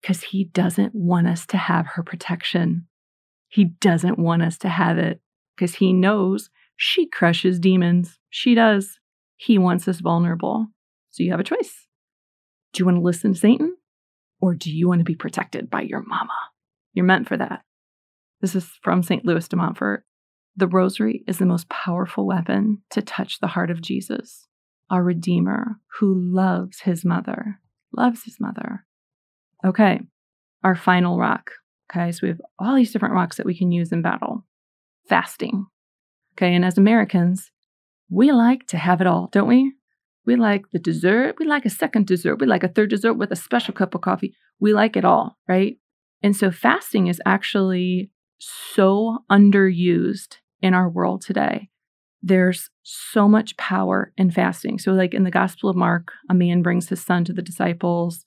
[0.00, 2.86] Because he doesn't want us to have her protection.
[3.48, 5.20] He doesn't want us to have it
[5.56, 8.18] because he knows she crushes demons.
[8.30, 8.98] She does.
[9.36, 10.66] He wants us vulnerable.
[11.10, 11.86] So you have a choice.
[12.72, 13.76] Do you want to listen to Satan
[14.40, 16.34] or do you want to be protected by your mama?
[16.92, 17.62] You're meant for that.
[18.40, 19.24] This is from St.
[19.24, 20.04] Louis de Montfort.
[20.56, 24.46] The rosary is the most powerful weapon to touch the heart of Jesus,
[24.90, 27.60] our Redeemer, who loves his mother,
[27.96, 28.84] loves his mother.
[29.64, 30.00] Okay,
[30.62, 31.50] our final rock.
[31.90, 34.44] Okay, so we have all these different rocks that we can use in battle.
[35.08, 35.66] Fasting.
[36.36, 37.50] Okay, and as Americans,
[38.10, 39.72] we like to have it all, don't we?
[40.26, 41.36] We like the dessert.
[41.38, 42.40] We like a second dessert.
[42.40, 44.34] We like a third dessert with a special cup of coffee.
[44.58, 45.76] We like it all, right?
[46.22, 51.68] And so fasting is actually so underused in our world today.
[52.26, 54.78] There's so much power in fasting.
[54.78, 58.24] So, like in the Gospel of Mark, a man brings his son to the disciples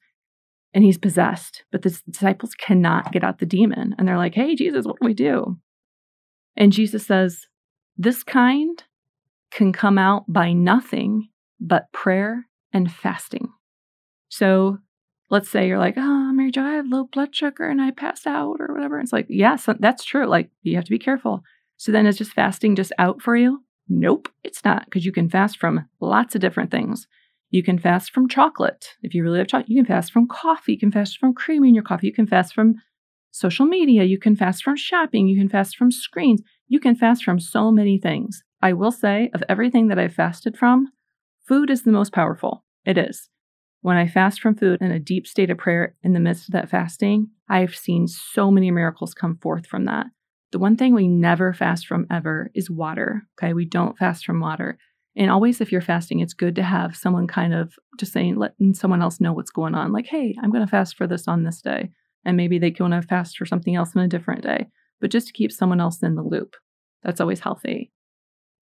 [0.72, 3.96] and he's possessed, but the disciples cannot get out the demon.
[3.98, 5.58] And they're like, hey, Jesus, what do we do?
[6.56, 7.48] And Jesus says,
[7.98, 8.84] this kind
[9.50, 11.30] can come out by nothing
[11.60, 13.50] but prayer and fasting.
[14.30, 14.78] So
[15.32, 18.28] let's say you're like, oh, Mary Jo, I have low blood sugar and I pass
[18.28, 19.00] out or whatever.
[19.00, 20.28] It's like, yes, that's true.
[20.28, 21.42] Like you have to be careful.
[21.78, 23.64] So then is just fasting just out for you?
[23.90, 27.08] Nope, it's not because you can fast from lots of different things.
[27.50, 28.90] You can fast from chocolate.
[29.02, 30.74] If you really have chocolate, you can fast from coffee.
[30.74, 32.08] You can fast from cream in your coffee.
[32.08, 32.76] You can fast from
[33.32, 34.04] social media.
[34.04, 35.28] You can fast from shopping.
[35.28, 36.42] You can fast from screens.
[36.68, 38.44] You can fast from so many things.
[38.62, 40.90] I will say, of everything that I've fasted from,
[41.48, 42.66] food is the most powerful.
[42.86, 43.30] It is.
[43.82, 46.54] When I fast from food in a deep state of prayer in the midst of
[46.54, 50.08] that fasting, I've seen so many miracles come forth from that.
[50.52, 53.24] The one thing we never fast from ever is water.
[53.38, 53.54] Okay.
[53.54, 54.78] We don't fast from water.
[55.16, 58.76] And always, if you're fasting, it's good to have someone kind of just saying, letting
[58.76, 59.92] someone else know what's going on.
[59.92, 61.90] Like, hey, I'm going to fast for this on this day.
[62.24, 64.68] And maybe they can want to fast for something else on a different day.
[65.02, 66.56] But just to keep someone else in the loop,
[67.04, 67.92] that's always healthy.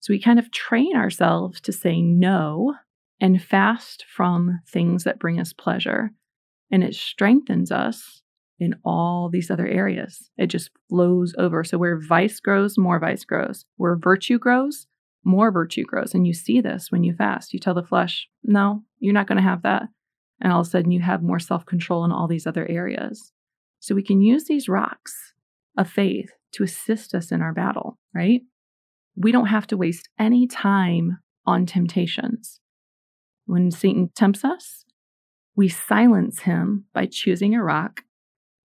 [0.00, 2.74] So we kind of train ourselves to say no
[3.20, 6.10] and fast from things that bring us pleasure.
[6.70, 8.22] And it strengthens us
[8.58, 10.30] in all these other areas.
[10.36, 11.64] It just flows over.
[11.64, 13.64] So where vice grows, more vice grows.
[13.76, 14.86] Where virtue grows,
[15.24, 16.14] more virtue grows.
[16.14, 17.52] And you see this when you fast.
[17.52, 19.84] You tell the flesh, no, you're not going to have that.
[20.40, 23.32] And all of a sudden, you have more self control in all these other areas.
[23.80, 25.34] So we can use these rocks
[25.76, 28.42] of faith to assist us in our battle, right?
[29.14, 32.60] We don't have to waste any time on temptations.
[33.46, 34.84] When Satan tempts us,
[35.54, 38.02] we silence him by choosing a rock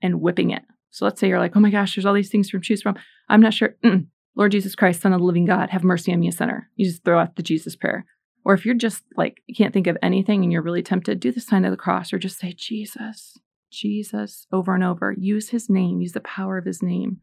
[0.01, 0.63] and whipping it.
[0.89, 2.97] So let's say you're like, oh my gosh, there's all these things to choose from.
[3.29, 3.75] I'm not sure.
[3.83, 4.07] Mm-mm.
[4.35, 6.69] Lord Jesus Christ, Son of the living God, have mercy on me, a sinner.
[6.75, 8.05] You just throw out the Jesus prayer.
[8.43, 11.31] Or if you're just like, you can't think of anything and you're really tempted, do
[11.31, 13.37] the sign of the cross or just say, Jesus,
[13.71, 15.13] Jesus, over and over.
[15.17, 17.17] Use his name, use the power of his name.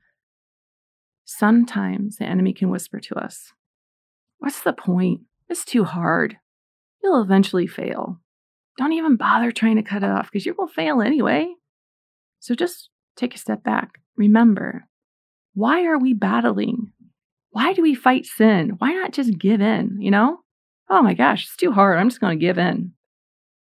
[1.24, 3.52] Sometimes the enemy can whisper to us,
[4.38, 5.22] What's the point?
[5.48, 6.36] It's too hard.
[7.02, 8.20] You'll eventually fail.
[8.76, 11.52] Don't even bother trying to cut it off because going to fail anyway.
[12.40, 14.00] So just take a step back.
[14.16, 14.86] Remember,
[15.54, 16.92] why are we battling?
[17.50, 18.76] Why do we fight sin?
[18.78, 19.98] Why not just give in?
[20.00, 20.40] You know?
[20.90, 21.98] Oh my gosh, it's too hard.
[21.98, 22.92] I'm just going to give in.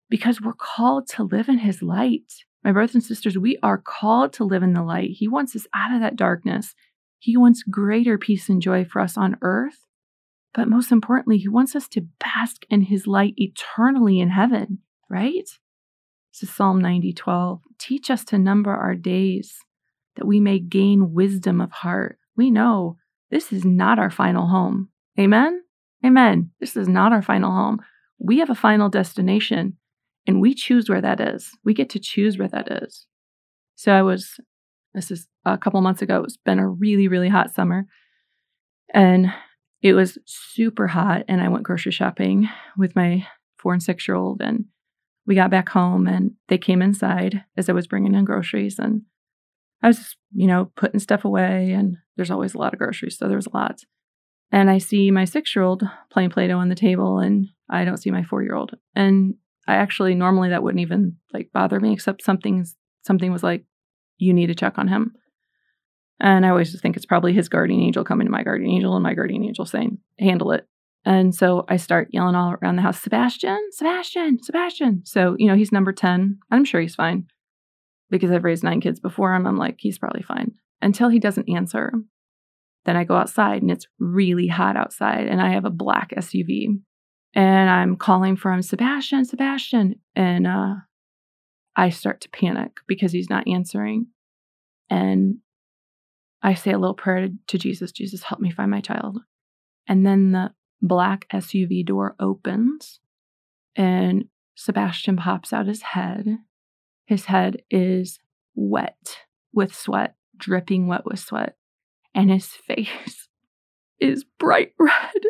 [0.09, 2.31] Because we're called to live in his light.
[2.63, 5.11] My brothers and sisters, we are called to live in the light.
[5.11, 6.73] He wants us out of that darkness.
[7.19, 9.85] He wants greater peace and joy for us on earth.
[10.53, 15.47] But most importantly, he wants us to bask in his light eternally in heaven, right?
[16.41, 17.61] Is Psalm 90 12.
[17.79, 19.57] Teach us to number our days
[20.15, 22.17] that we may gain wisdom of heart.
[22.35, 22.97] We know
[23.31, 24.89] this is not our final home.
[25.19, 25.61] Amen?
[26.05, 26.51] Amen.
[26.59, 27.79] This is not our final home.
[28.19, 29.77] We have a final destination
[30.27, 31.51] and we choose where that is.
[31.63, 33.07] We get to choose where that is.
[33.75, 34.39] So I was,
[34.93, 37.85] this is a couple months ago, it's been a really, really hot summer.
[38.93, 39.33] And
[39.81, 41.23] it was super hot.
[41.27, 43.27] And I went grocery shopping with my
[43.57, 44.41] four and six year old.
[44.41, 44.65] And
[45.27, 49.01] we got back home and they came inside as I was bringing in groceries and
[49.81, 53.27] I was, you know, putting stuff away and there's always a lot of groceries, so
[53.27, 53.79] there was a lot.
[54.51, 57.83] And I see my six year old playing Play Doh on the table and I
[57.83, 58.75] don't see my four year old.
[58.95, 59.35] And
[59.67, 63.65] I actually normally that wouldn't even like bother me, except something's something was like,
[64.17, 65.13] you need to check on him.
[66.19, 68.95] And I always just think it's probably his guardian angel coming to my guardian angel
[68.95, 70.67] and my guardian angel saying, handle it.
[71.05, 75.03] And so I start yelling all around the house, Sebastian, Sebastian, Sebastian.
[75.05, 76.39] So, you know, he's number 10.
[76.49, 77.27] I'm sure he's fine
[78.09, 79.45] because I've raised nine kids before him.
[79.45, 81.91] I'm like, he's probably fine until he doesn't answer.
[82.85, 86.79] Then I go outside and it's really hot outside and I have a black SUV
[87.35, 89.95] and I'm calling for him, Sebastian, Sebastian.
[90.15, 90.75] And uh,
[91.75, 94.07] I start to panic because he's not answering.
[94.89, 95.37] And
[96.41, 99.19] I say a little prayer to Jesus Jesus, help me find my child.
[99.87, 100.51] And then the
[100.81, 102.99] black SUV door opens
[103.75, 106.37] and Sebastian pops out his head.
[107.05, 108.19] His head is
[108.55, 109.19] wet
[109.53, 111.57] with sweat, dripping wet with sweat.
[112.13, 113.27] And his face
[113.99, 115.21] is bright red.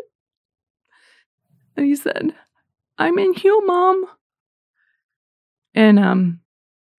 [1.75, 2.33] And he said,
[2.97, 4.05] I'm in you, Mom.
[5.73, 6.39] And um,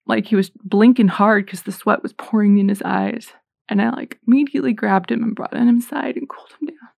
[0.07, 3.33] like he was blinking hard because the sweat was pouring in his eyes.
[3.69, 6.91] And I like immediately grabbed him and brought him inside and cooled him down.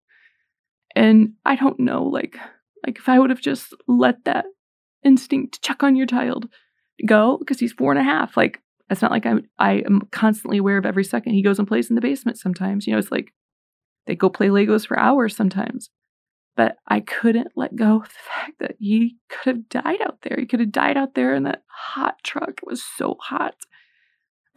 [0.99, 2.37] And I don't know, like,
[2.85, 4.47] like if I would have just let that
[5.05, 6.49] instinct to check on your child
[7.07, 10.59] go, because he's four and a half, like it's not like I'm I am constantly
[10.59, 12.85] aware of every second he goes and plays in the basement sometimes.
[12.85, 13.33] You know, it's like
[14.09, 15.89] they go play Legos for hours sometimes.
[16.57, 20.37] But I couldn't let go of the fact that he could have died out there.
[20.37, 22.55] He could have died out there in that hot truck.
[22.61, 23.55] It was so hot.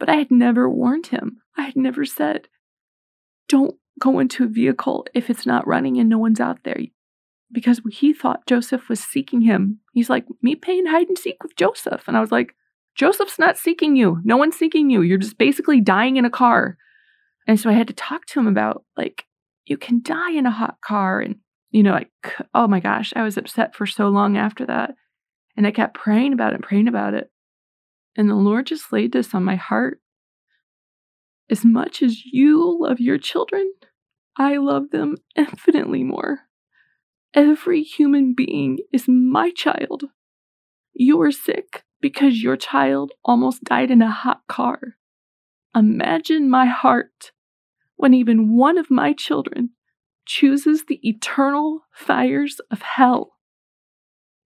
[0.00, 1.42] But I had never warned him.
[1.56, 2.48] I had never said,
[3.48, 6.80] don't go into a vehicle if it's not running and no one's out there.
[7.50, 9.80] Because he thought Joseph was seeking him.
[9.92, 12.04] He's like, me playing hide and seek with Joseph.
[12.08, 12.54] And I was like,
[12.94, 14.20] Joseph's not seeking you.
[14.24, 15.02] No one's seeking you.
[15.02, 16.76] You're just basically dying in a car.
[17.46, 19.24] And so I had to talk to him about, like,
[19.66, 21.36] you can die in a hot car and
[21.72, 22.10] you know, like,
[22.54, 24.94] oh my gosh, I was upset for so long after that.
[25.56, 27.30] And I kept praying about it, praying about it.
[28.14, 30.01] And the Lord just laid this on my heart.
[31.50, 33.72] As much as you love your children,
[34.36, 36.40] I love them infinitely more.
[37.34, 40.04] Every human being is my child.
[40.92, 44.96] You are sick because your child almost died in a hot car.
[45.74, 47.32] Imagine my heart
[47.96, 49.70] when even one of my children
[50.26, 53.32] chooses the eternal fires of hell.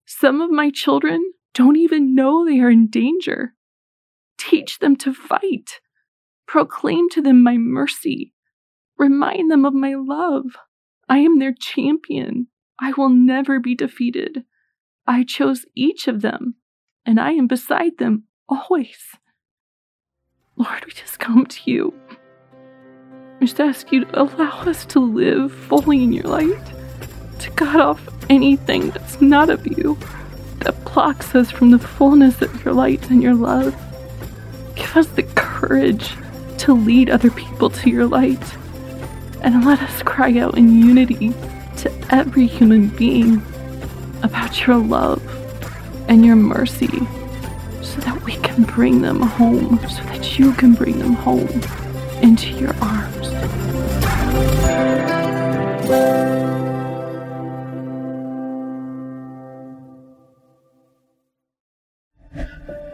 [0.07, 3.55] Some of my children don't even know they are in danger.
[4.39, 5.81] Teach them to fight.
[6.47, 8.35] Proclaim to them my mercy.
[8.99, 10.57] Remind them of my love.
[11.09, 12.49] I am their champion.
[12.81, 14.45] I will never be defeated.
[15.07, 16.57] I chose each of them,
[17.07, 18.99] and I am beside them always.
[20.57, 21.95] Lord, we just come to you
[23.41, 26.65] We just ask you to allow us to live fully in your light,
[27.41, 29.99] to cut off anything that's not of you,
[30.61, 33.75] that blocks us from the fullness of your light and your love.
[34.77, 36.15] Give us the courage
[36.59, 38.57] to lead other people to your light,
[39.43, 41.33] and let us cry out in unity
[41.79, 43.43] to every human being
[44.23, 45.23] about your love
[46.09, 47.07] and your mercy
[47.83, 51.49] so that we can bring them home, so that you can bring them home
[52.23, 53.29] into your arms.